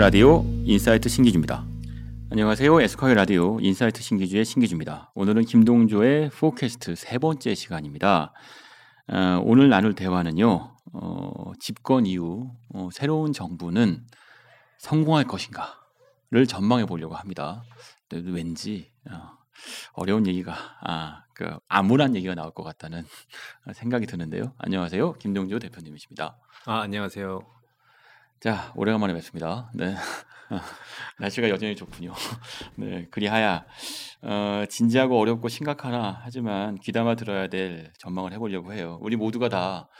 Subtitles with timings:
[0.00, 1.62] 라디오 insight 신기주입니다.
[2.30, 2.80] 안녕하세요.
[2.80, 5.12] 에스콰이어 라디오 insight 신기주의 신기주입니다.
[5.14, 8.32] 오늘은 김동조의 forecast 세 번째 시간입니다.
[9.08, 10.74] 어, 오늘 나눌 대화는요.
[10.94, 14.06] 어, 집권 이후 어, 새로운 정부는
[14.78, 17.62] 성공할 것인가를 전망해 보려고 합니다.
[18.10, 19.36] 왠지 어,
[19.92, 23.04] 어려운 얘기가 아, 그 암울한 얘기가 나올 것 같다는
[23.74, 24.54] 생각이 드는데요.
[24.56, 25.12] 안녕하세요.
[25.18, 26.38] 김동조 대표님이십니다.
[26.64, 27.59] 아, 안녕하세요.
[28.40, 29.70] 자, 오래간만에 뵙습니다.
[29.74, 29.94] 네.
[31.20, 32.14] 날씨가 여전히 좋군요.
[32.74, 33.66] 네, 그리하야
[34.22, 38.98] 어, 진지하고 어렵고 심각하나 하지만 귀담아 들어야 될 전망을 해보려고 해요.
[39.02, 39.90] 우리 모두가 다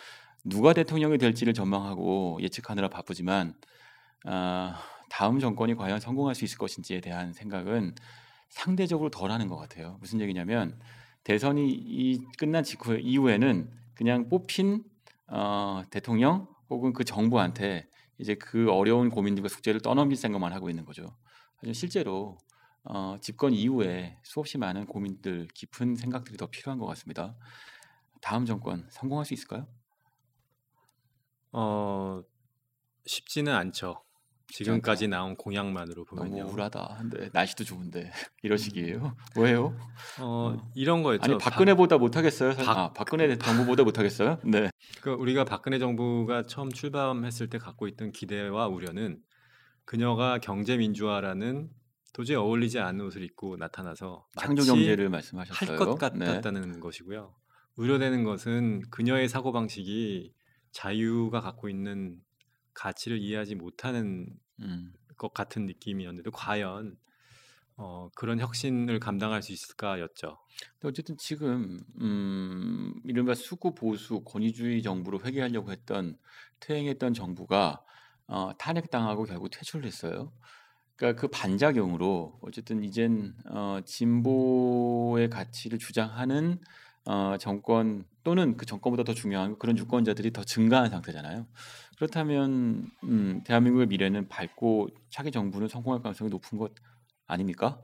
[0.43, 3.53] 누가 대통령이 될지를 전망하고 예측하느라 바쁘지만
[4.25, 4.73] 어,
[5.11, 7.95] 다음 정권이 과연 성공할 수 있을 것인지에 대한 생각은
[8.49, 9.99] 상대적으로 덜하는 것 같아요.
[10.01, 10.81] 무슨 얘기냐면
[11.25, 14.83] 대선이 이 끝난 직후 이후에는 그냥 뽑힌
[15.27, 17.91] 어, 대통령 혹은 그 정부한테
[18.21, 21.17] 이제 그 어려운 고민들과 숙제를 떠넘길 생각만 하고 있는 거죠.
[21.57, 22.39] 하지만 실제로
[22.85, 27.37] 어, 집권 이후에 수없이 많은 고민들, 깊은 생각들이 더 필요한 것 같습니다.
[28.23, 29.67] 다음 정권 성공할 수 있을까요?
[31.53, 32.23] 어
[33.07, 34.05] 쉽지는 않죠.
[34.53, 36.37] 지금까지 나온 공약만으로 보면요.
[36.39, 36.97] 너무 우울하다.
[37.01, 38.11] 근데 날씨도 좋은데
[38.43, 39.17] 이런 식이에요.
[39.37, 39.77] 왜요?
[40.21, 41.25] 어, 이런 거였죠.
[41.25, 42.55] 아니 박근혜보다 못하겠어요.
[42.57, 44.39] 박, 아, 박근혜 정부보다 못하겠어요?
[44.45, 44.71] 네.
[45.01, 49.19] 그 우리가 박근혜 정부가 처음 출범했을 때 갖고 있던 기대와 우려는
[49.85, 51.71] 그녀가 경제 민주화라는
[52.13, 55.71] 도저히 어울리지 않는 옷을 입고 나타나서 창조 경제를 말씀하셨어요.
[55.71, 56.81] 할 것 같았다는 네.
[56.81, 57.35] 것이고요.
[57.77, 60.33] 우려되는 것은 그녀의 사고 방식이
[60.73, 62.19] 자유가 갖고 있는
[62.81, 64.27] 가치를 이해하지 못하는
[64.61, 64.93] 음.
[65.17, 66.97] 것 같은 느낌이었는데 과연
[67.77, 70.39] 어, 그런 혁신을 감당할 수 있을까였죠.
[70.85, 76.19] 어쨌든 지금 음, 이른바 수구 보수 권위주의 정부로 회귀하려고 했던
[76.61, 77.83] 퇴행했던 정부가
[78.27, 80.33] 어, 탄핵당하고 결국 퇴출을 했어요.
[80.97, 86.61] 그러니까 그 반작용으로 어쨌든 이젠 어, 진보의 가치를 주장하는
[87.07, 91.47] 어, 정권 또는 그 정권보다 더 중요한 그런 유권자들이 더 증가한 상태잖아요.
[91.97, 96.73] 그렇다면 음, 대한민국의 미래는 밝고 차기 정부는 성공할 가능성이 높은 것
[97.27, 97.81] 아닙니까?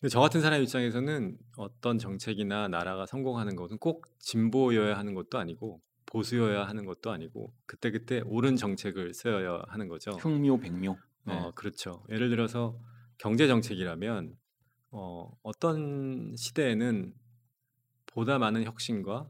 [0.00, 5.80] 근데 저 같은 사람 입장에서는 어떤 정책이나 나라가 성공하는 것은 꼭 진보여야 하는 것도 아니고
[6.06, 10.12] 보수여야 하는 것도 아니고 그때그때 옳은 정책을 써야 하는 거죠.
[10.12, 10.96] 흉묘 백묘.
[11.24, 11.34] 네.
[11.34, 12.02] 어, 그렇죠.
[12.08, 12.78] 예를 들어서
[13.18, 14.36] 경제 정책이라면
[14.92, 17.14] 어, 어떤 시대에는
[18.10, 19.28] 보다 많은 혁신과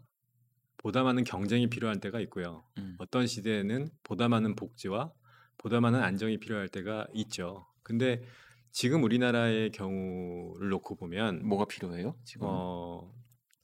[0.78, 2.64] 보다 많은 경쟁이 필요할 때가 있고요.
[2.78, 2.96] 음.
[2.98, 5.12] 어떤 시대에는 보다 많은 복지와
[5.58, 7.66] 보다 많은 안정이 필요할 때가 있죠.
[7.82, 8.22] 근데
[8.72, 12.16] 지금 우리나라의 경우를 놓고 보면 뭐가 필요해요?
[12.24, 13.12] 지금 어,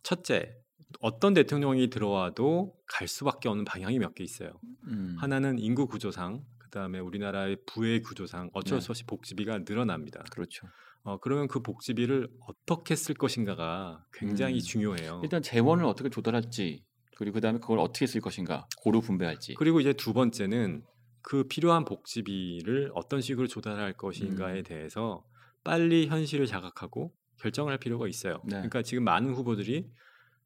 [0.03, 0.56] 첫째
[1.00, 4.50] 어떤 대통령이 들어와도 갈 수밖에 없는 방향이 몇 개 있어요.
[4.88, 5.16] 음.
[5.19, 8.84] 하나는 인구 구조상, 그 다음에 우리나라의 부의 구조상 어쩔 네.
[8.84, 10.22] 수 없이 복지비가 늘어납니다.
[10.31, 10.66] 그렇죠.
[11.06, 14.61] 어, 그러면 그 복지비를 어떻게 쓸 것인가가 굉장히 음.
[14.61, 15.21] 중요해요.
[15.22, 16.84] 일단 재원을 어떻게 조달할지
[17.17, 19.55] 그리고 그다음에 그걸 어떻게 쓸 것인가 고루 분배할지.
[19.55, 20.83] 그리고 이제 두 번째는
[21.22, 24.62] 그 필요한 복지비를 어떤 식으로 조달할 것인가에 음.
[24.65, 25.25] 대해서
[25.62, 28.43] 빨리 현실을 자각하고 결정할 필요가 있어요.
[28.44, 28.56] 네.
[28.56, 29.88] 그러니까 지금 많은 후보들이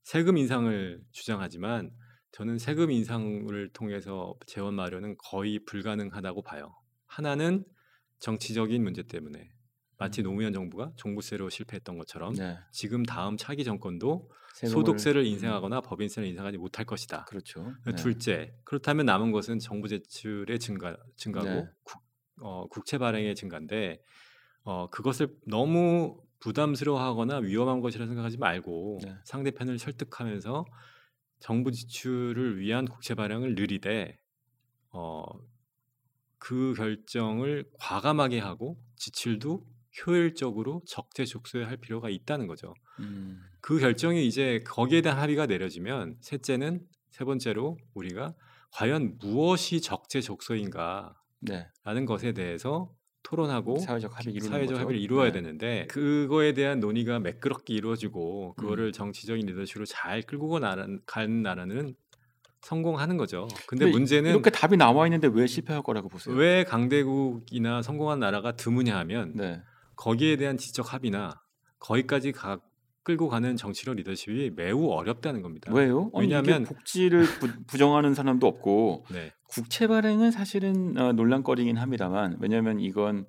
[0.03, 1.91] 세금 인상을 주장하지만
[2.33, 6.75] 저는 세금 인상을 통해서 재원 마련은 거의 불가능하다고 봐요.
[7.07, 7.65] 하나는
[8.19, 9.51] 정치적인 문제 때문에
[10.01, 10.25] 마치 음.
[10.25, 12.59] 노무현 정부가 종부세로 실패했던 것처럼 네.
[12.73, 15.27] 지금 다음 차기 정권도 소득세를 음.
[15.27, 17.27] 인상하거나 법인세를 인상하지 못할 것이다.
[17.27, 17.75] 그렇죠.
[17.85, 17.95] 네.
[17.95, 21.69] 둘째, 그렇다면 남은 것은 정부 제출의 증가 증가고 네.
[21.83, 22.03] 국,
[22.41, 24.03] 어, 국채 발행의 증가인데
[24.65, 29.15] 어, 그것을 너무 부담스러워하거나 위험한 것이라 생각하지 말고 네.
[29.25, 30.65] 상대편을 설득하면서
[31.41, 34.19] 정부 지출을 위한 국채 발행을 느리되
[34.93, 35.23] 어,
[36.39, 39.67] 그 결정을 과감하게 하고 지출도
[40.07, 42.75] 효율적으로 적재적소에 할 필요가 있다는 거죠.
[43.01, 43.41] 음.
[43.61, 48.35] 그 결정이 이제 거기에 대한 합의가 내려지면 셋째는 세 번째로 우리가
[48.73, 52.05] 과연 무엇이 적재적소인가라는 네.
[52.07, 55.33] 것에 대해서 토론하고 사회적 합의 사회적 합의를 이루어야 네.
[55.33, 58.93] 되는데 그거에 대한 논의가 매끄럽게 이루어지고 그거를 음.
[58.93, 60.49] 정치적인 리더십으로 잘 끌고
[61.07, 61.95] 가는 나라는
[62.63, 63.49] 성공하는 거죠.
[63.67, 66.35] 근데, 근데, 문제는 이렇게 답이 나와 있는데 왜 실패할 거라고 보세요?
[66.35, 69.63] 왜 강대국이나 성공한 나라가 드무냐 하면 네.
[70.01, 71.43] 거기에 대한 지적 합의나
[71.79, 72.59] 거기까지 가,
[73.03, 75.71] 끌고 가는 정치력 리더십이 매우 어렵다는 겁니다.
[75.75, 76.11] 왜요?
[76.15, 77.27] 왜냐하면 복지를
[77.67, 79.33] 부, 정하는 사람도 없고 네.
[79.49, 83.27] 국채 발행은 사실은 어, 논란거리긴 합니다만 왜냐하면 이건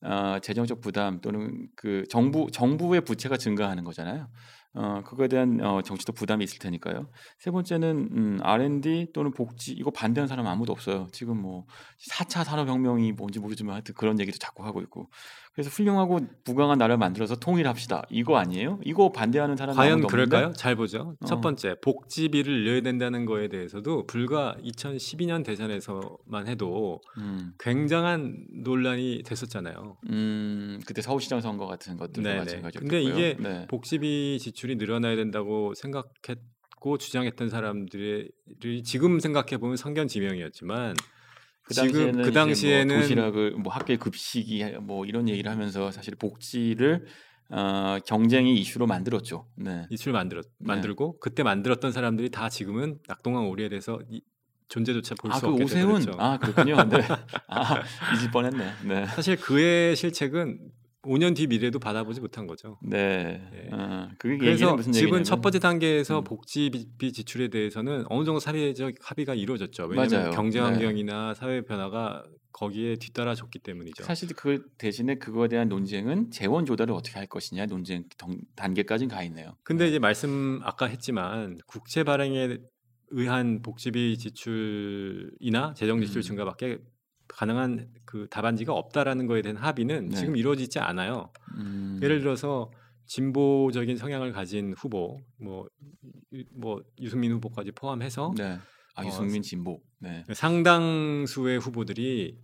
[0.00, 4.28] 어, 재정적 부담 또는 그 정부 정부의 부채가 증가하는 거잖아요.
[4.74, 7.08] 어, 그거에 대한 어, 정치적 부담이 있을 테니까요.
[7.38, 11.06] 세 번째는 음, R&D 또는 복지 이거 반대하는 사람 아무도 없어요.
[11.12, 11.66] 지금 뭐
[12.10, 15.08] 4차 산업혁명이 뭔지 모르지만 하여튼 그런 얘기도 자꾸 하고 있고.
[15.54, 18.02] 그래서 훌륭하고 부강한 나라를 만들어서 통일합시다.
[18.10, 18.80] 이거 아니에요?
[18.82, 20.28] 이거 반대하는 사람 과연 아무도 없는데?
[20.28, 20.52] 그럴까요?
[20.54, 21.16] 잘 보죠.
[21.20, 21.26] 어.
[21.26, 29.98] 첫 번째 복지비를 늘려야 된다는 거에 대해서도 불과 2012년 대선에서만 해도 음, 굉장한 논란이 됐었잖아요.
[30.10, 32.38] 음, 그때 서울시장 선거 같은 것들도 네네.
[32.40, 32.90] 마찬가지였고요.
[32.90, 33.66] 근데 이게 네.
[33.68, 38.30] 복지비 지출 이 늘어나야 된다고 생각했고 주장했던 사람들이
[38.84, 40.96] 지금 생각해 보면 성견지명이었지만
[41.62, 46.14] 그 지금 그 이제 당시에는 뭐 도시락을 뭐 학교에 급식이 뭐 이런 얘기를 하면서 사실
[46.14, 47.06] 복지를
[47.50, 49.46] 어, 경쟁이 이슈로 만들었죠.
[49.56, 49.86] 네.
[49.90, 50.66] 이출 만들었 네.
[50.66, 54.22] 만들고 그때 만들었던 사람들이 다 지금은 낙동강 오리에 대해서 이,
[54.68, 56.02] 존재조차 볼 아, 수그 없게 오세훈.
[56.02, 56.12] 되었죠.
[56.18, 56.76] 아, 그렇군요.
[56.88, 56.98] 네.
[57.48, 57.82] 아,
[58.16, 58.72] 잊을 뻔했네.
[58.86, 59.06] 네.
[59.06, 60.58] 사실 그의 실책은
[61.04, 62.78] 5년 뒤 미래도 받아보지 못한 거죠.
[62.82, 63.40] 네.
[63.52, 63.68] 네.
[64.18, 66.24] 그 얘기는 그래서 얘기냐면 첫 번째 단계에서 음.
[66.24, 69.84] 복지비 지출에 대해서는 어느 정도 사회적 합의가 이루어졌죠.
[69.86, 70.30] 왜냐하면 맞아요.
[70.32, 70.64] 경제 네.
[70.66, 74.04] 환경이나 사회 변화가 거기에 뒤따라줬기 때문이죠.
[74.04, 79.22] 사실 그 대신에 그거에 대한 논쟁은 재원 조달을 어떻게 할 것이냐 논쟁 동- 단계까지는 가
[79.24, 79.56] 있네요.
[79.64, 82.58] 근데 이제 말씀 아까 했지만 국채 발행에
[83.10, 86.22] 의한 복지비 지출이나 재정 지출 음.
[86.22, 86.78] 증가밖에
[87.36, 90.16] 가능한 그 답안지가 없다라는 거에 대한 합의는 네.
[90.16, 91.32] 지금 이루어지지 않아요.
[91.56, 92.70] 음, 예를 들어서
[93.06, 95.66] 진보적인 성향을 가진 후보, 뭐,
[96.32, 98.56] 유- 뭐 유승민 후보까지 포함해서 네.
[98.94, 99.80] 아, 어, 유승민 진보.
[99.98, 100.24] 네.
[100.32, 102.38] 상당수의 후보들이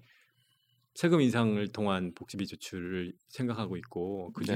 [0.94, 4.46] 세금 인상을 통한 복지비 지출을 생각하고 있고 그 네.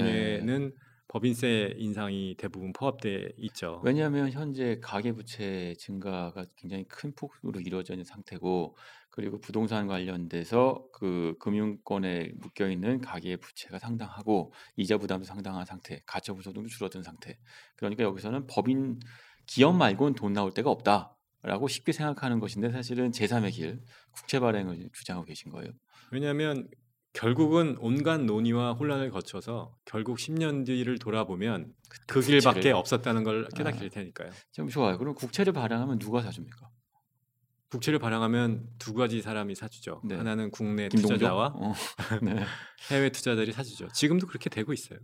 [0.40, 0.72] 중에는
[1.14, 3.80] 법인세 인상이 대부분 포함돼 있죠.
[3.84, 8.76] 왜냐하면 현재 가계 부채 증가가 굉장히 큰 폭으로 이루어져 있는 상태고
[9.10, 16.42] 그리고 부동산 관련돼서 그 금융권에 묶여 있는 가계 부채가 상당하고 이자 부담도 상당한 상태, 가처분
[16.42, 17.38] 소득도 줄어든 상태.
[17.76, 18.98] 그러니까 여기서는 법인
[19.46, 24.88] 기업 말고는 돈 나올 데가 없다 라고 쉽게 생각하는 것인데 사실은 제3의 길 국채 발행을
[24.92, 25.70] 주장하고 계신 거예요.
[26.10, 26.66] 왜냐하면
[27.14, 33.76] 결국은 온갖 논의와 혼란을 거쳐서 결국 10년 뒤를 돌아보면 그 국채를- 길밖에 없었다는 걸 깨닫게
[33.76, 33.80] 아.
[33.80, 34.30] 될 테니까요.
[34.52, 34.98] 좀 좋아요.
[34.98, 36.68] 그럼 국채를 발행하면 누가 사줍니까?
[37.70, 40.00] 국채를 발행하면 두 가지 사람이 사주죠.
[40.04, 40.16] 네.
[40.16, 41.14] 하나는 국내 김동조?
[41.14, 41.72] 투자자와 어,
[42.22, 42.44] 네.
[42.90, 43.88] 해외 투자자들이 사주죠.
[43.92, 44.98] 지금도 그렇게 되고 있어요.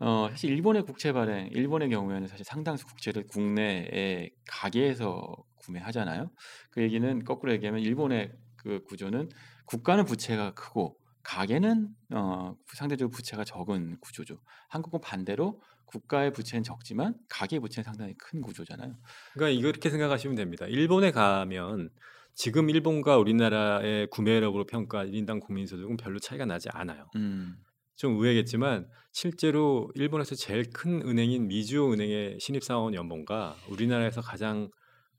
[0.00, 6.30] 어, 사실 일본의 국채 발행, 일본의 경우에는 사실 상당수 국채를 국내에 가게에서 구매하잖아요.
[6.70, 9.30] 그 얘기는 거꾸로 얘기하면 일본의 그 구조는
[9.64, 14.40] 국가는 부채가 크고 가게는 어, 상대적으로 부채가 적은 구조죠.
[14.68, 18.96] 한국은 반대로 국가의 부채는 적지만 가계 부채는 상당히 큰 구조잖아요.
[19.34, 20.66] 그러니까 이렇게 생각하시면 됩니다.
[20.66, 21.90] 일본에 가면
[22.34, 27.10] 지금 일본과 우리나라의 구매력으로 평가 1인당 국민소득은 별로 차이가 나지 않아요.
[27.16, 27.56] 음,
[27.96, 34.70] 좀 의외겠지만 실제로 일본에서 제일 큰 은행인 미주오 은행의 신입사원 연봉과 우리나라에서 가장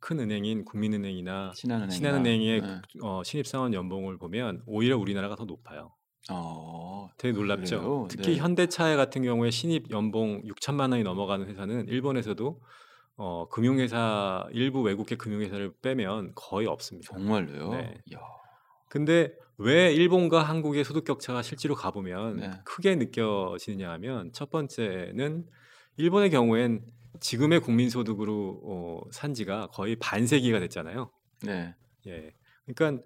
[0.01, 2.81] 큰 은행인 국민은행이나 신한은행, 신한은행의 네.
[3.01, 5.93] 어, 신입사원 연봉을 보면 오히려 우리나라가 더 높아요.
[6.29, 7.79] 어, 되게 놀랍죠.
[7.79, 8.07] 그래요?
[8.09, 8.37] 특히 네.
[8.37, 12.61] 현대차 같은 경우에 신입 연봉 6천만 원이 넘어가는 회사는 일본에서도
[13.17, 17.13] 어, 금융회사 일부 외국계 금융회사를 빼면 거의 없습니다.
[17.13, 17.69] 정말로요.
[17.69, 18.01] 네.
[18.13, 18.19] 야,
[18.89, 22.51] 근데 왜 일본과 한국의 소득 격차가 실제로 가보면 네.
[22.65, 25.45] 크게 느껴지느냐 하면 첫 번째는
[25.97, 26.81] 일본의 경우엔
[27.21, 31.09] 지금의 국민소득으로 어, 산 지가 거의 반세기가 됐잖아요.
[31.43, 31.73] 네.
[32.07, 32.31] 예.
[32.65, 33.03] 그러니까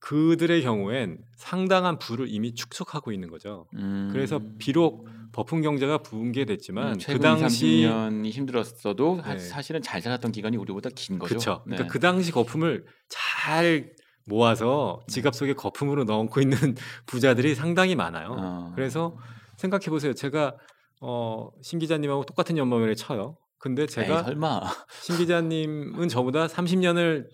[0.00, 3.68] 그들의 경우엔 상당한 부를 이미 축적하고 있는 거죠.
[3.76, 9.38] 음, 그래서 비록 버풍 경제가 붕괴됐지만 음, 그 당시 30년이 힘들었어도 하- 네.
[9.38, 11.28] 사실은 잘 살았던 기간이 우리보다 긴 거죠.
[11.28, 11.64] 그렇죠.
[11.66, 11.76] 네.
[11.76, 13.92] 그러니까 그 당시 거품을 잘
[14.26, 16.56] 모아서 지갑 속에 거품으로 넣고 있는
[17.06, 18.34] 부자들이 상당히 많아요.
[18.38, 18.72] 어.
[18.74, 19.16] 그래서
[19.56, 20.14] 생각해 보세요.
[20.14, 20.56] 제가
[21.04, 23.36] 어, 신 기자님하고 똑같은 연봉을 쳐요.
[23.58, 24.60] 근데 에이, 제가 설마
[25.02, 27.28] 신 기자님은 저보다 30년을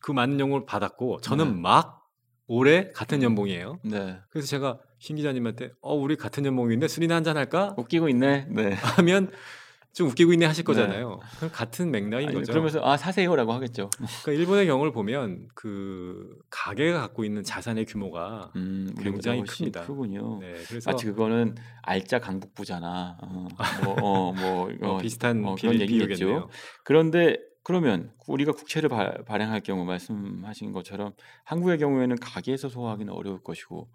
[0.00, 1.60] 그 많은 연봉을 받았고 저는 네.
[1.60, 2.06] 막
[2.46, 3.78] 올해 같은 연봉이에요.
[3.84, 8.46] 네 그래서 제가 신 기자님한테 어 우리 같은 연봉인데 술이나 한잔 할까 웃기고 있네.
[8.50, 8.72] 네.
[8.96, 9.30] 하면
[9.92, 10.66] 좀 웃기고 있네 하실 네.
[10.66, 11.20] 거잖아요.
[11.36, 12.52] 그럼 같은 맥락인 아니, 거죠.
[12.52, 13.90] 그러면서 아 사세요라고 하겠죠.
[14.22, 19.82] 그러니까 일본의 경우를 보면 그 가게가 갖고 있는 자산의 규모가 음, 굉장히 큽니다.
[19.82, 20.38] 크군요.
[20.40, 23.18] 네, 그래서 마치 그거는 알짜 강북부잖아.
[23.22, 23.48] 어,
[23.84, 26.48] 뭐, 어, 뭐, 어, 어, 비슷한 어, 비, 그런 얘기겠죠.
[26.84, 31.12] 그런데 그러면 우리가 국채를 바, 발행할 경우 말씀하신 것처럼
[31.44, 33.90] 한국의 경우에는 가게에서 소화하기는 어려울 것이고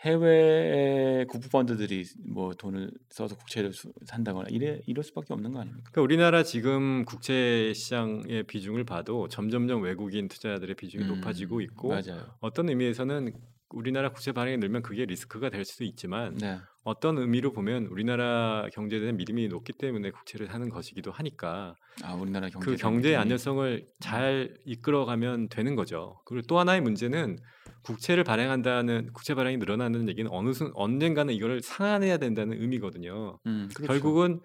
[0.00, 5.90] 해외의 국부펀드들이 뭐 돈을 써서 국채를 수- 산다거나 이래 이럴 수밖에 없는 거 아닙니까?
[5.90, 12.26] 그러니까 우리나라 지금 국채 시장의 비중을 봐도 점점점 외국인 투자자들의 비중이 음, 높아지고 있고 맞아요.
[12.40, 13.32] 어떤 의미에서는
[13.70, 16.58] 우리나라 국채 발행이 늘면 그게 리스크가 될 수도 있지만 네.
[16.84, 22.48] 어떤 의미로 보면 우리나라 경제에 대한 믿음이 높기 때문에 국채를 사는 것이기도 하니까 아 우리나라
[22.48, 26.20] 경제 그 경제의 안전성을 잘 이끌어가면 되는 거죠.
[26.24, 27.38] 그리고 또 하나의 문제는
[27.82, 33.38] 국채를 발행한다는 국채 발행이 늘어나는 얘기는 어느 순 언젠가는 이거를 상환해야 된다는 의미거든요.
[33.46, 33.92] 음, 그렇죠.
[33.92, 34.40] 결국은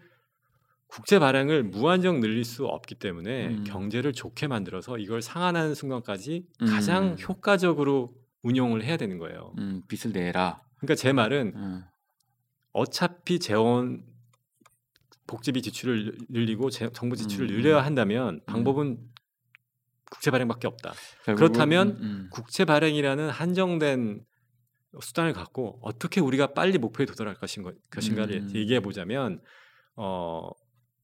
[0.88, 3.64] 국채 발행을 무한정 늘릴 수 없기 때문에 음.
[3.64, 6.68] 경제를 좋게 만들어서 이걸 상환하는 순간까지 음.
[6.68, 8.14] 가장 효과적으로
[8.44, 9.54] 운용을 해야 되는 거예요.
[9.58, 10.62] 음, 빚을 내라.
[10.78, 11.84] 그러니까 제 말은 음,
[12.74, 14.04] 어차피 재원
[15.28, 17.56] 복지비 지출을 늘리고 재- 정부 지출을 음.
[17.56, 19.00] 늘려야 한다면 방법은
[20.12, 20.94] 국채 발행밖에 없다.
[21.26, 22.30] 그렇다면 음, 음.
[22.32, 24.26] 국채 발행이라는 한정된
[25.02, 28.52] 수단을 갖고 어떻게 우리가 빨리 목표에 도달할 것인 것, 것인가를 음.
[28.54, 29.42] 얘기해 보자면
[29.96, 30.50] 어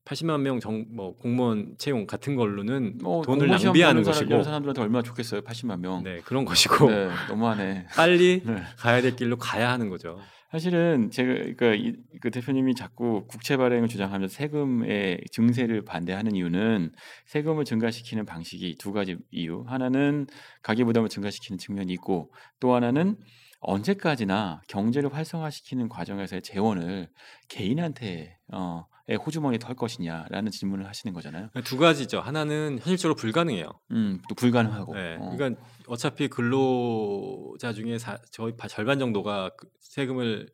[0.10, 5.04] 80만 명 정 뭐 공무원 채용 같은 걸로는 뭐 돈을 낭비하는 것이고 이런 사람들한테 얼마나
[5.04, 5.42] 좋겠어요.
[5.42, 6.04] 80만 명.
[6.04, 7.86] 네 그런 것이고 네, 너무하네.
[7.96, 8.64] 빨리 네.
[8.78, 10.20] 가야 될 길로 가야 하는 거죠.
[10.52, 16.92] 사실은 제가 그러니까 이, 그 대표님이 자꾸 국채 발행을 주장하면서 세금의 증세를 반대하는 이유는
[17.28, 19.64] 세금을 증가시키는 방식이 두 가지 이유.
[19.68, 20.26] 하나는
[20.64, 23.16] 가계 부담을 증가시키는 측면이 있고 또 하나는
[23.60, 27.10] 언제까지나 경제를 활성화시키는 과정에서의 재원을
[27.50, 31.50] 개인한테 어, 의 호주머니에 털 것이냐라는 질문을 하시는 거잖아요.
[31.64, 32.20] 두 가지죠.
[32.22, 33.68] 하나는 현실적으로 불가능해요.
[33.92, 34.94] 음, 또 불가능하고.
[34.96, 35.32] 네, 어.
[35.36, 40.50] 그러니까 어차피 근로자 중에 사, 저희 바- 절반 정도가 그 세금을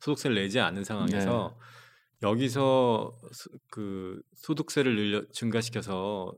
[0.00, 2.28] 소득세를 내지 않는 상황에서 네.
[2.28, 6.32] 여기서 소, 그 소득세를 늘려 증가시켜서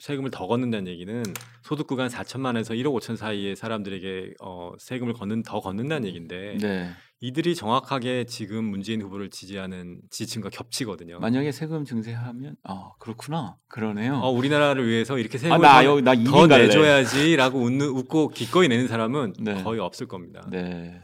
[0.00, 1.22] 세금을 더 걷는다는 얘기는
[1.62, 6.90] 소득 구간 4천만에서 1억 5천 사이의 사람들에게 어, 세금을 걷는 더 걷는다는 얘기인데 네.
[7.24, 11.20] 이들이 정확하게 지금 문재인 후보를 지지하는 지층과 겹치거든요.
[11.20, 14.16] 만약에 세금 증세하면 아 그렇구나 그러네요.
[14.16, 15.60] 어, 우리나라를 위해서 이렇게 아, 세금을
[16.02, 16.58] 나 더- 더.
[16.58, 19.62] 내줘야지라고 웃는 웃고 기꺼이 내는 사람은 네.
[19.62, 20.46] 거의 없을 겁니다.
[20.50, 21.00] 네.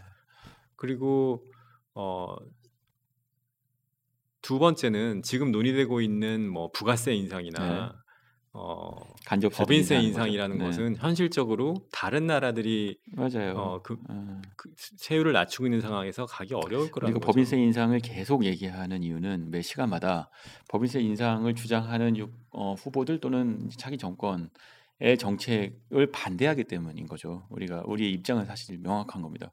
[0.76, 1.42] 그리고
[1.94, 2.36] 어,
[4.42, 7.94] 두 번째는 지금 논의되고 있는 뭐 부가세 인상이나
[8.52, 10.58] 어, 간접 법인세 인상이라는.
[10.58, 10.64] 네.
[10.64, 13.54] 것은 현실적으로 다른 나라들이 맞아요.
[13.56, 17.26] 어, 그, 어, 그 세율을 낮추고 있는 상황에서 가기 어려울 거라는 그리고 거죠.
[17.26, 20.30] 법인세 인상을 계속 얘기하는 이유는 매 시간마다
[20.68, 24.50] 법인세 인상을 주장하는 유- 어, 후보들 또는 차기 정권
[25.02, 27.46] 의 정책을 반대하기 때문인 거죠.
[27.48, 29.50] 우리가 우리의 입장은 사실 명확한 겁니다.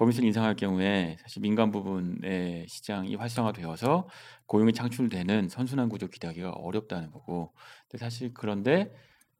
[0.00, 4.08] 법인세 인상할 경우에 사실 민간 부분의 시장이 활성화되어서
[4.46, 7.52] 고용이 창출되는 선순환 구조 기대하기가 어렵다는 거고.
[7.86, 8.90] 근데 사실 그런데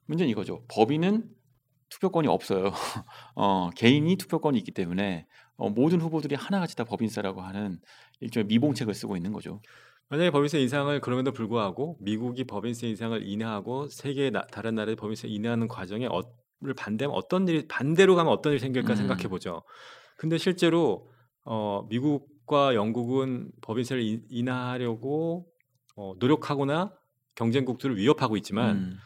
[0.04, 0.62] 문제는 이거죠.
[0.68, 1.30] 법인은
[1.88, 2.72] 투표권이 없어요.
[3.36, 5.26] 어, 개인이 투표권이 있기 때문에
[5.56, 7.80] 어, 모든 후보들이 하나같이 다 법인세라고 하는
[8.20, 9.62] 일종의 미봉책을 쓰고 있는 거죠.
[10.10, 15.68] 만약에 법인세 인상을 그럼에도 불구하고 미국이 법인세 인상을 인하하고 세계 나, 다른 나라의 법인세 인하하는
[15.68, 16.20] 과정에 어,
[16.62, 18.96] 를 반대하면 어떤 일이 반대로 가면 어떤 일이 생길까 음.
[18.96, 19.62] 생각해 보죠.
[20.20, 21.10] 근데 실제로
[21.46, 25.50] 어, 미국과 영국은 법인세를 인, 인하하려고
[25.96, 26.92] 어, 노력하거나
[27.36, 28.98] 경쟁국들을 위협하고 있지만 음,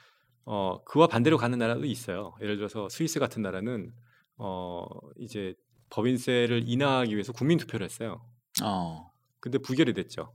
[0.44, 2.35] 어, 그와 반대로 가는 나라도 있어요.
[2.40, 3.92] 예를 들어서 스위스 같은 나라는
[4.38, 4.85] 어,
[5.16, 5.54] 이제
[5.90, 8.28] 법인세를 인하하기 위해서 국민 투표를 했어요.
[8.64, 10.35] 어, 근데 부결이 됐죠.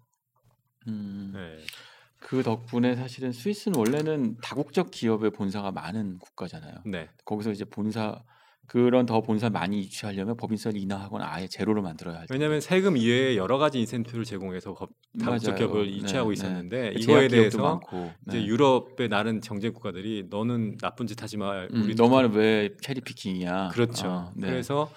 [0.87, 1.57] 음, 네.
[2.19, 6.83] 그 덕분에 사실은 스위스는 원래는 다국적 기업의 본사가 많은 국가잖아요.
[6.85, 7.09] 네.
[7.25, 8.23] 거기서 이제 본사
[8.69, 12.27] 그런 더 본사 많이 유치하려면 법인세를 인하하거나 아예 제로를 만들어야 할.
[12.29, 15.55] 왜냐하면 세금 이외에 여러 가지 인센티브를 제공해서 법- 다국적.
[15.55, 16.33] 기업을 네, 유치하고 네.
[16.33, 18.45] 있었는데 제약 이거에 대해서 많고, 이제 네.
[18.45, 21.63] 유럽의 다른 정쟁 국가들이 너는 나쁜 짓 하지 마.
[21.63, 23.69] 음, 우리 너만은 왜 체리 피킹이야?
[23.73, 24.07] 그렇죠.
[24.07, 24.47] 어, 네.
[24.47, 24.91] 그래서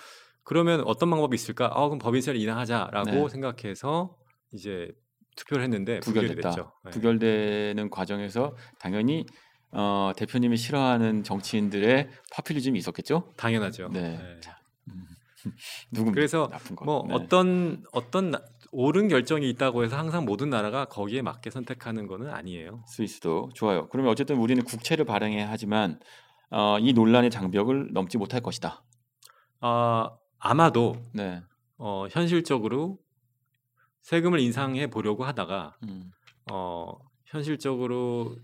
[0.44, 1.70] 그러면 어떤 방법이 있을까?
[1.72, 3.28] 아 그럼 법인세를 인하하자라고 네.
[3.30, 4.14] 생각해서
[4.52, 4.88] 이제
[5.36, 6.50] 투표를 했는데 부결됐다.
[6.50, 6.72] 됐죠.
[6.84, 6.90] 네.
[6.90, 9.24] 부결되는 과정에서 당연히
[9.72, 13.32] 어, 대표님이 싫어하는 정치인들의 파퓰리즘이 있었겠죠?
[13.36, 13.88] 당연하죠.
[13.88, 14.18] 네.
[14.18, 14.40] 네.
[14.40, 15.06] 자, 음.
[15.90, 16.84] 누군 그래서 나쁜 거.
[16.84, 17.14] 뭐 네.
[17.14, 22.84] 어떤 어떤 나- 옳은 결정이 있다고 해서 항상 모든 나라가 거기에 맞게 선택하는 거는 아니에요.
[22.86, 23.88] 스위스도 좋아요.
[23.88, 26.00] 그러면 어쨌든 우리는 국채를 발행해야 하지만
[26.50, 28.82] 어, 이 논란의 장벽을 넘지 못할 것이다.
[29.60, 31.42] 아 아마도 네.
[31.78, 32.98] 어, 현실적으로
[34.02, 36.10] 세금을 인상해 보려고 하다가 음.
[36.50, 36.94] 어,
[37.26, 38.36] 현실적으로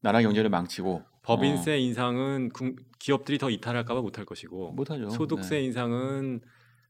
[0.00, 5.10] 나라 경제를 망치고 법인세 인상은 국- 기업들이 더 이탈할까봐 못할 것이고 어, 못하죠.
[5.10, 5.64] 소득세 네.
[5.64, 6.40] 인상은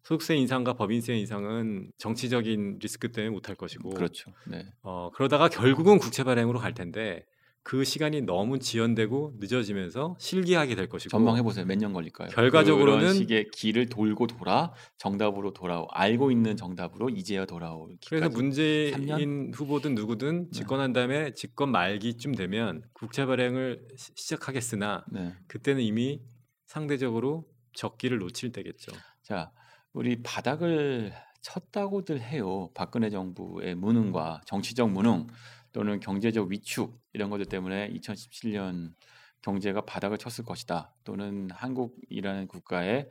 [0.02, 4.32] 소득세 인상과 법인세 인상은 정치적인 리스크 때문에 못할 것이고 그렇죠.
[4.46, 4.66] 네.
[4.82, 7.24] 어, 그러다가 결국은 국채 발행으로 갈 텐데
[7.68, 11.66] 그 시간이 너무 지연되고 늦어지면서 실기하게 될 것이고 전망해 보세요.
[11.66, 12.30] 몇 년 걸릴까요?
[12.30, 18.30] 결과적으로는- 그런 식의 길을 돌고 돌아 정답으로 돌아오 알고 있는 정답으로 이제야 돌아올 그래서.
[18.30, 19.54] 문재인 3년?
[19.54, 20.50] 후보든 누구든 네.
[20.50, 25.34] 집권한 다음에 집권 말기쯤 되면 국채 발행을 시- 시작하겠으나 네.
[25.46, 26.22] 그때는 이미
[26.68, 27.44] 상대적으로
[27.74, 28.92] 적기를 놓칠 때겠죠.
[29.22, 29.52] 자,
[29.92, 32.70] 우리 바닥을 쳤다고들 해요.
[32.74, 35.26] 박근혜 정부의 무능과 정치적 무능
[35.72, 38.94] 또는 경제적 위축 이런 것들 때문에 2017년
[39.42, 40.94] 경제가 바닥을 쳤을 것이다.
[41.04, 43.08] 또는 한국이라는 국가의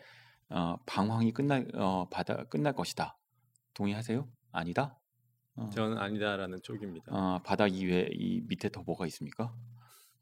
[0.49, 3.17] 어, 방황이 끝날 어, 바닥 끝날 것이다.
[3.73, 4.27] 동의하세요?
[4.51, 4.97] 아니다?
[5.55, 5.69] 어.
[5.73, 7.11] 저는 아니다라는 쪽입니다.
[7.11, 9.53] 어, 바닥 이외 이 밑에 더 뭐가 있습니까?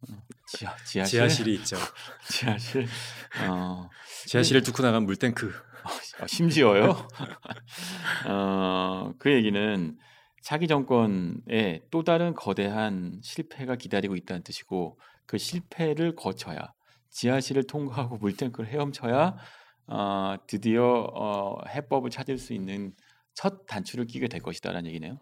[0.01, 0.05] 어,
[0.47, 1.77] 지하 지하실 지하실이 있죠.
[2.29, 2.87] 지하실
[3.49, 3.89] 어,
[4.27, 5.47] 지하실을 뚫고 나간 물탱크.
[5.47, 7.07] 어, 심지어요.
[8.27, 9.97] 어, 그 얘기는
[10.45, 16.71] 차기 정권에 또 다른 거대한 실패가 기다리고 있다는 뜻이고 그 실패를 거쳐야
[17.09, 19.37] 지하실을 통과하고 물탱크를 헤엄쳐야
[19.87, 22.93] 어, 드디어 어, 해법을 찾을 수 있는
[23.33, 25.17] 첫 단추를 끼게 될 것이다라는 얘기네요.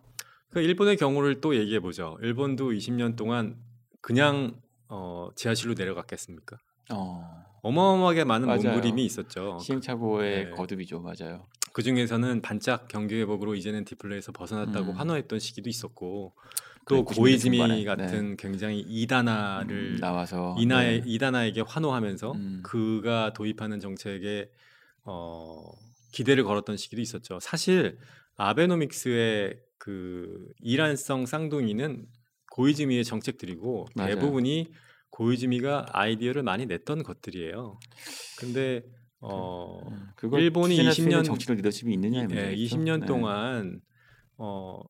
[0.49, 2.17] 그 일본의 경우를 또 얘기해 보죠.
[2.21, 3.55] 일본도 20년 동안
[4.01, 6.57] 그냥 어, 지하실로 내려갔겠습니까?
[6.91, 7.52] 어.
[7.63, 8.61] 어마어마하게 많은 맞아요.
[8.61, 9.57] 몸부림이 있었죠.
[9.61, 10.49] 시행착오의 네.
[10.51, 11.47] 거듭이죠, 맞아요.
[11.71, 14.95] 그 중에서는 반짝 경기 회복으로 이제는 디플레이에서 벗어났다고 음.
[14.95, 16.33] 환호했던 시기도 있었고
[16.89, 18.35] 또 고이즈미 같은 네.
[18.37, 21.03] 굉장히 이다나를 음, 나와서 이나에 네.
[21.05, 22.59] 이다나에게 환호하면서 음.
[22.63, 24.51] 그가 도입하는 정책에
[25.05, 25.71] 어,
[26.11, 27.39] 기대를 걸었던 시기도 있었죠.
[27.39, 27.97] 사실
[28.35, 32.05] 아베노믹스의 그 이란성 쌍둥이는
[32.51, 34.15] 고이즈미의 정책들이고 맞아요.
[34.15, 34.69] 대부분이
[35.13, 37.77] 고이즈미가 아이디어를 많이 냈던 것들이에요.
[38.39, 38.83] 근데
[39.19, 39.79] 어
[40.15, 43.05] 그, 음, 일본이 20년 정치적 리더십이 있느냐의 예, 20년 네.
[43.05, 43.79] 동안
[44.37, 44.81] 어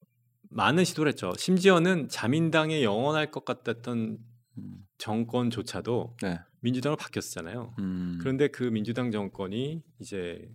[0.50, 1.34] 많은 시도를 했죠.
[1.38, 4.18] 심지어는 자민당에 영원할 것 같았던
[4.58, 4.76] 음.
[4.98, 6.40] 정권조차도 네.
[6.62, 7.76] 민주당으로 바뀌었잖아요.
[7.80, 8.18] 음.
[8.22, 10.48] 그런데 그 민주당 정권이 이제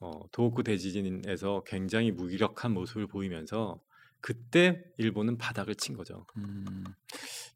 [0.00, 3.80] 어, 도호쿠 대지진에서 굉장히 무기력한 모습을 보이면서
[4.20, 6.26] 그때 일본은 바닥을 친 거죠.
[6.36, 6.84] 음,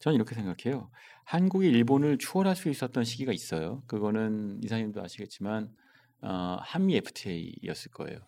[0.01, 0.91] 저는 이렇게 생각해요.
[1.25, 3.83] 한국이 일본을 추월할 수 있었던 시기가 있어요.
[3.87, 5.71] 그거는 이사님도 아시겠지만
[6.23, 8.19] 어, 한미 FTA였을 거예요.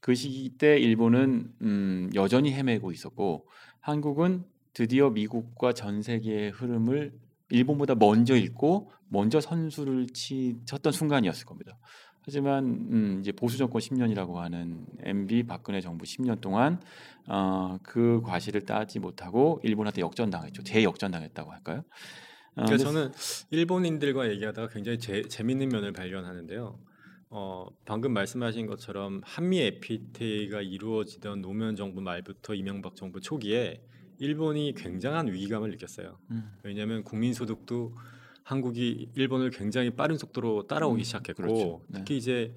[0.00, 3.48] 그 시기 때 일본은 음, 여전히 헤매고 있었고
[3.80, 7.18] 한국은 드디어 미국과 전 세계의 흐름을
[7.50, 11.78] 일본보다 먼저 읽고 먼저 선수를 치, 쳤던 순간이었을 겁니다.
[12.24, 16.80] 하지만 음, 이제 보수 정권 10년이라고 하는 MB 박근혜 정부 10년 동안
[17.28, 20.62] 어, 그 과실을 따지 못하고 일본한테 역전당했죠.
[20.62, 21.84] 재역전당했다고 할까요?
[22.56, 23.12] 어, 그러니까 저는
[23.50, 26.78] 일본인들과 얘기하다가 굉장히 재, 재밌는 면을 발견하는데요.
[27.28, 33.82] 어, 방금 말씀하신 것처럼 한미 FTA가 이루어지던 노무현 정부 말부터 이명박 정부 초기에
[34.18, 36.18] 일본이 굉장한 위기감을 느꼈어요.
[36.30, 36.52] 음.
[36.62, 37.94] 왜냐하면 국민 소득도
[38.44, 41.82] 한국이 일본을 굉장히 빠른 속도로 따라오기 음, 시작했고 그렇죠.
[41.88, 41.98] 네.
[41.98, 42.54] 특히 이제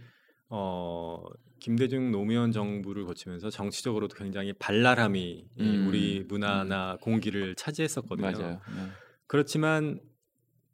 [0.50, 1.24] 어
[1.60, 6.98] 김대중 노무현 정부를 거치면서 정치적으로도 굉장히 발랄함이 음, 우리 문화나 음.
[7.00, 8.32] 공기를 차지했었거든요.
[8.32, 8.52] 맞아요.
[8.76, 8.88] 네.
[9.28, 10.00] 그렇지만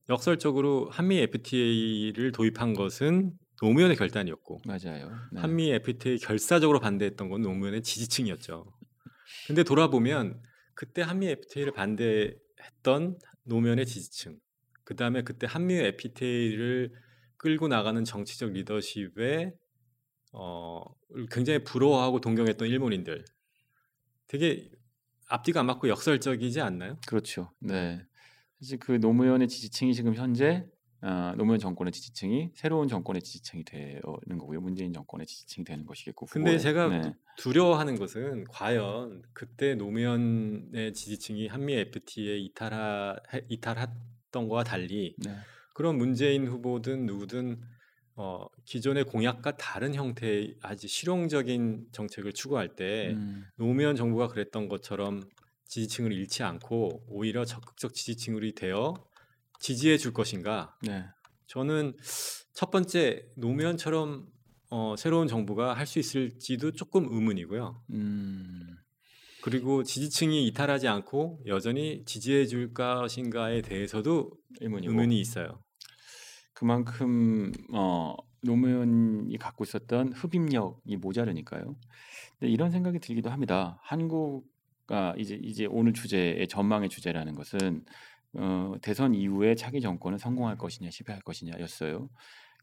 [0.09, 5.09] 역설적으로 한미 FTA를 도입한 것은 노무현의 결단이었고 맞아요.
[5.31, 5.39] 네.
[5.39, 8.65] 한미 FTA 결사적으로 반대했던 건 노무현의 지지층이었죠.
[9.47, 10.41] 근데 돌아보면
[10.73, 14.37] 그때 한미 FTA를 반대했던 노무현의 지지층
[14.83, 16.93] 그 다음에 그때 한미 FTA를
[17.37, 19.53] 끌고 나가는 정치적 리더십에
[20.33, 20.83] 어,
[21.31, 23.25] 굉장히 부러워하고 동경했던 일본인들
[24.27, 24.69] 되게
[25.27, 26.97] 앞뒤가 안 맞고 역설적이지 않나요?
[27.07, 27.51] 그렇죠.
[27.59, 28.01] 네.
[28.59, 30.65] 사실 그 노무현의 지지층이 지금 현재
[31.01, 34.01] 어, 노무현 정권의 지지층이 새로운 정권의 지지층이 되는
[34.37, 34.61] 거고요.
[34.61, 36.27] 문재인 정권의 지지층이 되는 것이겠고.
[36.27, 37.13] 근데 제가 네.
[37.37, 43.17] 두려워하는 것은 과연 그때 노무현의 지지층이 한미 FTA에 이탈하,
[43.49, 43.87] 이탈하
[44.33, 45.35] 했던 거와 달리 네.
[45.75, 47.61] 그런 문재인 후보든 누구든
[48.15, 53.45] 어, 기존의 공약과 다른 형태의 아주 실용적인 정책을 추구할 때 음.
[53.55, 55.21] 노무현 정부가 그랬던 것처럼
[55.65, 58.93] 지지층을 잃지 않고 오히려 적극적 지지층이 되어
[59.59, 60.75] 지지해 줄 것인가?
[60.81, 61.05] 네.
[61.47, 61.95] 저는
[62.53, 64.27] 첫 번째 노무현처럼
[64.69, 67.83] 어, 새로운 정부가 할 수 있을지도 조금 의문이고요.
[67.91, 68.77] 음.
[69.43, 74.89] 그리고 지지층이 이탈하지 않고 여전히 지지해 줄 것인가에 대해서도 의문이고.
[74.89, 75.61] 의문이 있어요.
[76.53, 81.75] 그만큼 어, 노무현이 갖고 있었던 흡입력이 모자르니까요.
[82.39, 83.81] 근데 이런 생각이 들기도 합니다.
[83.83, 87.83] 한국가 이제 이제 오늘 주제의 전망의 주제라는 것은
[88.35, 92.09] 어, 대선 이후에 차기 정권은 성공할 것이냐 실패할 것이냐였어요.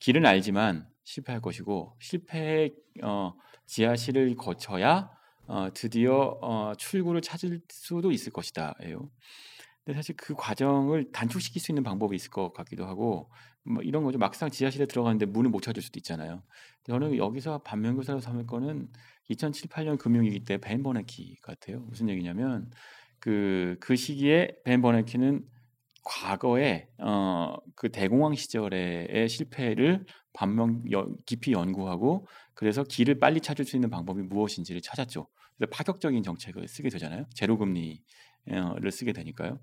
[0.00, 3.34] 길은 알지만 실패할 것이고 실패의 어,
[3.66, 5.10] 지하실을 거쳐야
[5.50, 9.10] 어, 드디어 어, 출구를 찾을 수도 있을 것이다예요.
[9.84, 13.30] 근데 사실 그 과정을 단축시킬 수 있는 방법이 있을 것 같기도 하고
[13.64, 14.18] 뭐 이런 거죠.
[14.18, 16.42] 막상 지하실에 들어가는데 문을 못 찾을 수도 있잖아요.
[16.84, 18.88] 저는 여기서 반면교사로 삼을 거는
[19.28, 21.80] 2007, 8년 금융위기 때 벤 버네키 같아요.
[21.80, 22.70] 무슨 얘기냐면
[23.18, 25.44] 그, 그 시기에 벤 버네키는
[26.04, 30.84] 과거에 어, 그 대공황 시절의 실패를 반면
[31.26, 35.26] 깊이 연구하고 그래서 길을 빨리 찾을 수 있는 방법이 무엇인지를 찾았죠.
[35.66, 37.26] 파격적인 정책을 쓰게 되잖아요.
[37.34, 38.00] 제로 금리를
[38.90, 39.58] 쓰게 되니까요.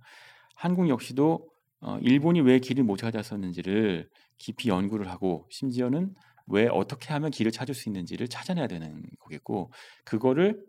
[0.55, 6.13] 한국 역시도 어, 일본이 왜 길을 못 찾았었는지를 깊이 연구를 하고 심지어는
[6.47, 9.71] 왜 어떻게 하면 길을 찾을 수 있는지를 찾아내야 되는 거겠고
[10.05, 10.63] 그거를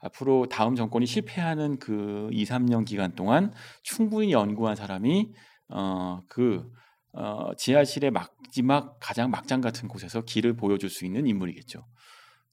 [0.00, 5.32] 앞으로 다음 정권이 실패하는 그 2, 3년 기간 동안 충분히 연구한 사람이
[5.68, 6.70] 어그
[7.12, 11.84] 어, 지하실의 마지막 가장 막장 같은 곳에서 길을 보여줄 수 있는 인물이겠죠.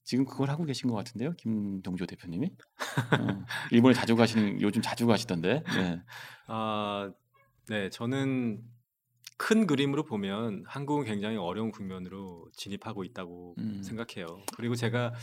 [0.04, 2.48] 지금 그걸 하고 계신 것 같은데요, 김동조 대표님이.
[2.48, 5.64] 어, 일본에 자주 가시는 요즘 자주 가시던데.
[5.64, 6.02] 네.
[6.48, 7.12] 아,
[7.68, 8.64] 네, 저는
[9.38, 13.82] 큰 그림으로 보면 한국은 굉장히 어려운 국면으로 진입하고 있다고 음.
[13.84, 14.28] 생각해요.
[14.56, 15.14] 그리고 제가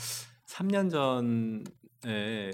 [0.47, 2.51] 3년 전에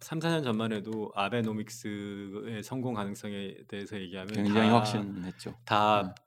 [0.00, 5.54] 3, 4년 전만 해도 아베노믹스의 성공 가능성에 대해서 얘기하면 굉장히 다, 확신했죠.
[5.64, 6.22] 다 네.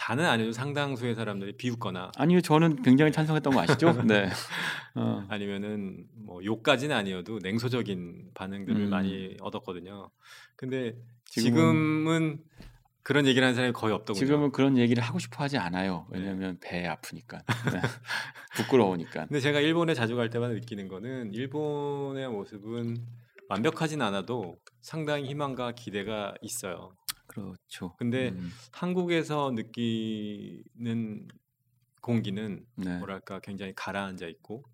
[0.00, 0.50] 다는 아니죠.
[0.52, 3.92] 상당수의 사람들이 비웃거나 아니요 저는 굉장히 찬성했던 거 아시죠?
[4.08, 4.30] 네.
[4.94, 5.26] 어.
[5.28, 8.90] 아니면은 뭐 욕까지는 아니어도 냉소적인 반응들을 음.
[8.90, 10.08] 많이 얻었거든요.
[10.56, 12.38] 근데 지금은, 지금은
[13.02, 14.24] 그런 얘기를 하는 사람이 거의 없더군요.
[14.24, 16.06] 지금은 그런 얘기를 하고 싶어 하지 않아요.
[16.10, 16.18] 네.
[16.18, 16.68] 왜냐하면 네.
[16.68, 17.42] 배 아프니까.
[17.70, 17.82] 네.
[18.56, 19.26] 부끄러우니까.
[19.26, 22.96] 근데 제가 일본에 자주 갈 때마다 느끼는 거는 일본의 모습은
[23.50, 26.92] 완벽하진 않아도 상당히 희망과 기대가 있어요.
[27.30, 27.94] 그렇죠.
[27.96, 28.50] 근데 음.
[28.72, 31.28] 한국에서 느끼는
[32.02, 32.98] 공기는 네.
[32.98, 34.64] 뭐랄까 굉장히 가라앉아 있고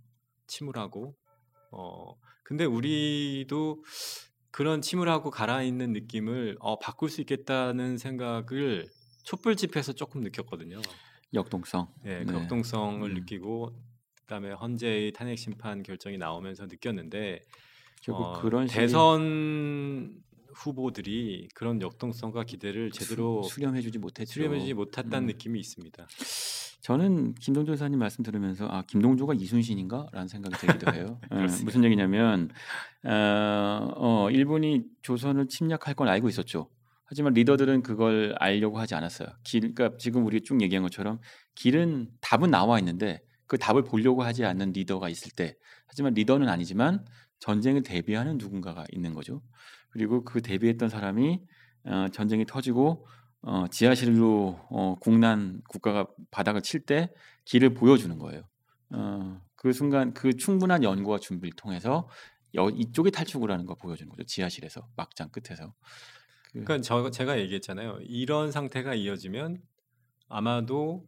[0.46, 1.14] 침울하고
[1.70, 3.82] 어 근데 우리도
[4.50, 8.88] 그런 침울하고 가라앉는 느낌을 어, 바꿀 수 있겠다는 생각을
[9.22, 10.80] 촛불 집회에서 조금 느꼈거든요.
[11.34, 11.88] 역동성.
[12.02, 12.40] 네, 그 네.
[12.40, 13.14] 역동성을 음.
[13.14, 13.76] 느끼고
[14.22, 17.42] 그다음에 헌재의 탄핵 심판 결정이 나오면서 느꼈는데
[18.08, 20.22] 어, 그런 대선
[20.56, 24.32] 후보들이 그런 역동성과 기대를 제대로 수 렴해주지 못했죠.
[24.32, 25.26] 수렴해주지 못했다는 음.
[25.26, 26.06] 느낌이 있습니다.
[26.80, 31.20] 저는 김동조 사님 말씀 들으면서 아 김동조가 이순신인가라는 생각이 들기도 해요.
[31.30, 32.48] 어, 무슨 얘기냐면
[33.04, 36.70] 어, 어, 일본이 조선을 침략할 건 알고 있었죠.
[37.04, 39.28] 하지만 리더들은 그걸 알려고 하지 않았어요.
[39.44, 41.20] 길, 그러니까 지금 우리 쭉 얘기한 것처럼
[41.54, 47.04] 길은 답은 나와 있는데 그 답을 보려고 하지 않는 리더가 있을 때, 하지만 리더는 아니지만
[47.38, 49.42] 전쟁을 대비하는 누군가가 있는 거죠.
[49.96, 51.40] 그리고 그 대비했던 사람이
[51.85, 53.06] 어, 전쟁이 터지고
[53.40, 57.11] 어, 지하실로 어, 국난 국가가 바닥을 칠 때
[57.46, 58.42] 길을 보여주는 거예요.
[58.90, 62.11] 어, 그 순간 그 충분한 연구와 준비를 통해서
[62.56, 64.22] 여, 이쪽에 탈출을 하는 거 보여주는 거죠.
[64.24, 65.72] 지하실에서 막장 끝에서.
[66.52, 68.00] 그, 그러니까 저 제가 얘기했잖아요.
[68.02, 69.56] 이런 상태가 이어지면
[70.28, 71.06] 아마도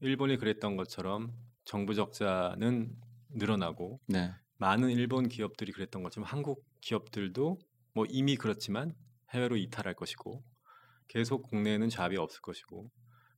[0.00, 1.32] 일본이 그랬던 것처럼
[1.64, 2.94] 정부 적자는
[3.30, 4.30] 늘어나고 네.
[4.58, 7.58] 많은 일본 기업들이 그랬던 것처럼 한국 기업들도
[7.94, 8.94] 뭐 이미 그렇지만
[9.30, 10.42] 해외로 이탈할 것이고
[11.08, 12.90] 계속 국내에는 잡이 없을 것이고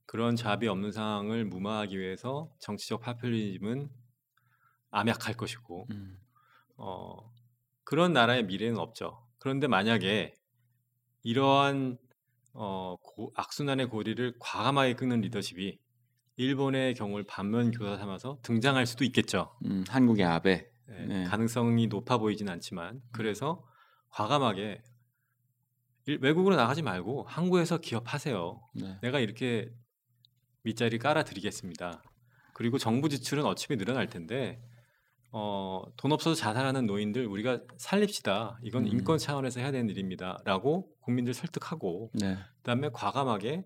[0.05, 3.89] 그런 잡이 없는 상황을 무마하기 위해서 정치적 파퓰리즘은
[4.91, 6.19] 암약할 것이고 음.
[6.75, 7.31] 어,
[7.83, 9.25] 그런 나라의 미래는 없죠.
[9.39, 10.33] 그런데 만약에
[11.23, 11.97] 이러한
[12.53, 15.79] 어, 고, 악순환의 고리를 과감하게 끊는 리더십이
[16.35, 19.55] 일본의 경우를 반면 교사 삼아서 등장할 수도 있겠죠.
[19.65, 21.23] 음, 한국의 아베 네, 네.
[21.23, 23.65] 가능성이 높아 보이진 않지만 그래서
[24.13, 24.81] 과감하게
[26.19, 28.61] 외국으로 나가지 말고 한국에서 기업하세요.
[28.75, 28.99] 네.
[29.01, 29.71] 내가 이렇게
[30.63, 32.03] 밑자리 깔아드리겠습니다.
[32.53, 34.61] 그리고 정부 지출은 어차피 늘어날 텐데
[35.31, 38.59] 어, 돈 없어서 자살하는 노인들 우리가 살립시다.
[38.61, 38.87] 이건 음.
[38.87, 42.37] 인권 차원에서 해야 되는 일입니다.라고 국민들 설득하고 네.
[42.57, 43.65] 그다음에 과감하게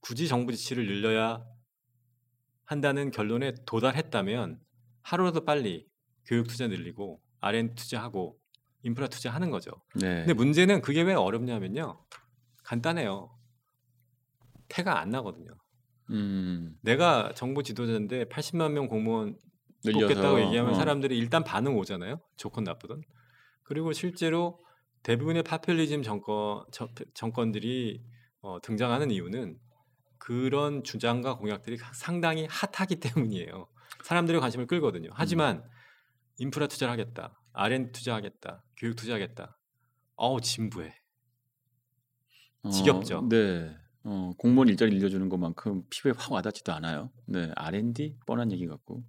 [0.00, 1.44] 굳이 정부 지출을 늘려야
[2.64, 4.60] 한다는 결론에 도달했다면
[5.02, 5.88] 하루라도 빨리
[6.26, 8.39] 교육 투자 늘리고 R&D 투자하고
[8.82, 9.70] 인프라 투자하는 거죠.
[9.94, 10.20] 네.
[10.20, 12.00] 근데 문제는 그게 왜 어렵냐면요.
[12.64, 13.30] 간단해요.
[14.68, 15.50] 태가 안 나거든요.
[16.10, 16.76] 음.
[16.82, 19.36] 내가 정부 지도자인데 80만 명 공무원
[19.84, 20.74] 뽑겠다고 얘기하면 어.
[20.74, 22.20] 사람들이 일단 반응 오잖아요.
[22.36, 23.02] 좋건 나쁘든.
[23.62, 24.58] 그리고 실제로
[25.02, 26.64] 대부분의 파퓰리즘 정권
[27.14, 28.02] 정권들이
[28.42, 29.58] 어, 등장하는 이유는
[30.18, 33.68] 그런 주장과 공약들이 상당히 핫하기 때문이에요.
[34.04, 35.10] 사람들의 관심을 끌거든요.
[35.12, 35.62] 하지만 음.
[36.38, 37.39] 인프라 투자를 하겠다.
[37.52, 38.64] R&D 투자하겠다.
[38.76, 39.58] 교육 투자하겠다.
[40.16, 40.94] 어우 진부해.
[42.70, 43.18] 지겹죠.
[43.18, 43.76] 어, 네.
[44.04, 47.10] 어, 공무원 일자리 늘려주는 것만큼 피부에 확 와닿지도 않아요.
[47.26, 49.04] 네, R&D 뻔한 얘기 같고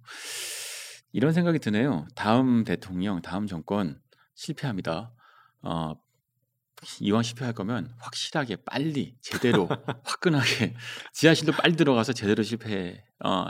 [1.12, 2.06] 이런 생각이 드네요.
[2.14, 4.00] 다음 대통령, 다음 정권
[4.34, 5.14] 실패합니다.
[5.62, 5.94] 어,
[7.00, 9.68] 이왕 실패할 거면 확실하게 빨리 제대로
[10.04, 10.74] 화끈하게
[11.12, 13.46] 지하실도 빨리 들어가서 제대로 실패해야 어,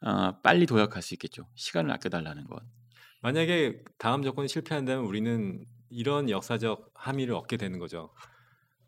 [0.00, 1.48] 어, 빨리 도약할 수 있겠죠.
[1.54, 2.62] 시간을 아껴달라는 것.
[3.20, 8.14] 만약에 다음 정권이 실패한다면 우리는 이런 역사적 함의를 얻게 되는 거죠.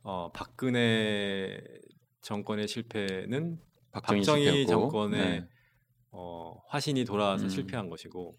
[0.02, 1.60] 어, 박근혜
[2.22, 3.58] 정권의 실패는
[4.04, 5.48] 박정희, 박정희 정권의 네.
[6.12, 7.48] 어, 화신이 돌아와서 음.
[7.48, 8.38] 실패한 것이고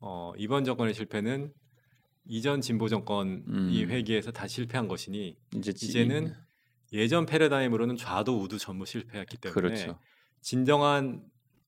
[0.00, 1.52] 어, 이번 정권의 실패는
[2.26, 3.86] 이전 진보 정권이 음.
[3.88, 6.34] 회기해서 다시 실패한 것이니 이제 지- 이제는
[6.92, 9.98] 예전 패러다임으로는 좌도 우도 전부 실패했기 때문에 그렇죠.
[10.42, 11.24] 진정한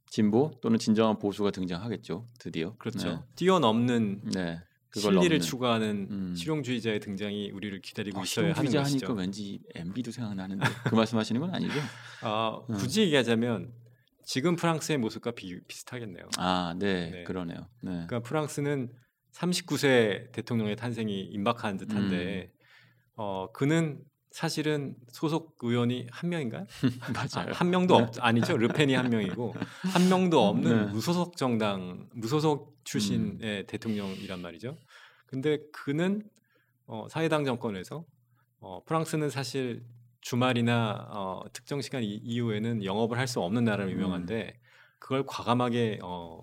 [0.09, 2.29] 진보 또는 진정한 보수가 등장하겠죠.
[2.39, 2.75] 드디어.
[2.79, 4.45] 그렇죠 뛰어넘는 네.
[4.45, 4.61] 네.
[4.89, 5.41] 그걸 실리를 넘는.
[5.41, 6.35] 추구하는 음.
[6.35, 9.07] 실용주의자의 등장이 우리를 기다리고 아, 있어야 하는 실용주의자 것이죠.
[9.07, 11.75] 하니까 왠지 MB도 생각나는데 그 말씀하시는 건 아니죠?
[12.23, 12.77] 아, 음.
[12.77, 13.73] 굳이 얘기하자면
[14.25, 16.29] 지금 프랑스의 모습과 비, 비슷하겠네요.
[16.39, 17.25] 아, 네, 네.
[17.25, 17.69] 그러네요.
[17.83, 18.07] 네.
[18.07, 18.91] 그러니까 프랑스는
[19.33, 22.59] 39세 대통령의 탄생이 임박한 듯한데 음.
[23.17, 24.01] 어 그는
[24.37, 26.67] 사실은 소속 의원이 한 명인가요?
[27.15, 27.49] 맞아요.
[27.49, 28.59] 아, 한 명도 없 아니죠.
[28.59, 29.55] 르펜이 한 명이고
[29.95, 30.93] 한 명도 없는 네.
[30.93, 34.77] 무소속 정당 무소속 출신의 대통령이란 말이죠.
[35.25, 36.23] 근데 그는
[36.85, 38.05] 어, 사회당 정권에서
[38.61, 39.83] 어, 프랑스는 사실
[40.21, 44.53] 주말이나 어, 특정 시간 이- 이후에는 영업을 할 수 없는 나라로 유명한데
[44.99, 46.43] 그걸 과감하게 어,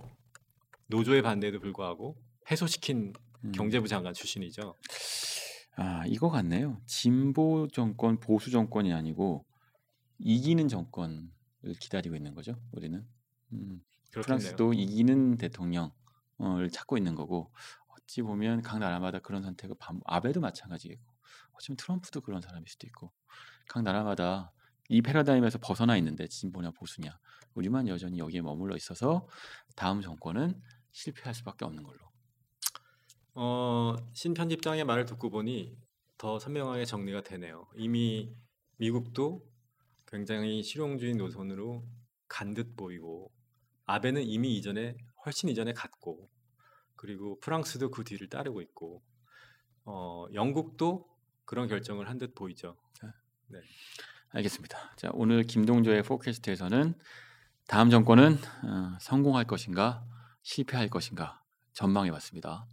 [0.87, 2.17] 노조의 반대에도 불구하고
[2.49, 3.51] 해소시킨 음.
[3.51, 4.73] 경제부 장관 출신이죠.
[5.75, 6.81] 아, 이거 같네요.
[6.85, 9.45] 진보 정권, 보수 정권이 아니고
[10.19, 11.29] 이기는 정권을
[11.79, 12.55] 기다리고 있는 거죠.
[12.71, 13.05] 우리는.
[13.53, 14.23] 음, 그렇겠네요.
[14.23, 17.51] 프랑스도 이기는 대통령을 찾고 있는 거고
[17.89, 21.13] 어찌 보면 각 나라마다 그런 선택을 반 아베도 마찬가지겠고
[21.53, 23.11] 어쩌면 트럼프도 그런 사람일 수도 있고
[23.67, 24.51] 각 나라마다
[24.89, 27.17] 이 패러다임에서 벗어나 있는데 진보냐 보수냐
[27.55, 29.27] 우리만 여전히 여기에 머물러 있어서
[29.75, 32.12] 다음 정권은 실패할 수밖에 없는 걸로.
[33.35, 35.77] 어, 신 편집장의 말을 듣고 보니
[36.17, 37.67] 더 선명하게 정리가 되네요.
[37.75, 38.35] 이미
[38.77, 39.43] 미국도
[40.07, 41.83] 굉장히 실용주의 노선으로
[42.27, 43.31] 간 듯 보이고
[43.85, 46.29] 아베는 이미 이전에 훨씬 이전에 갔고
[46.95, 49.03] 그리고 프랑스도 그 뒤를 따르고 있고
[49.85, 51.07] 어, 영국도
[51.45, 52.75] 그런 결정을 한 듯 보이죠.
[54.29, 54.95] 알겠습니다.
[54.95, 56.95] 자 오늘 김동조의 포캐스트에서는
[57.67, 60.05] 다음 정권은 어, 성공할 것인가
[60.43, 61.43] 실패할 것인가
[61.73, 62.65] 전망해봤습니다.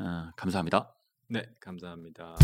[0.00, 0.94] 어, 감사합니다.
[1.28, 2.36] 네, 감사합니다.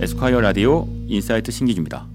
[0.00, 2.08] 에스콰이어 라디오 insight 신기주입니다.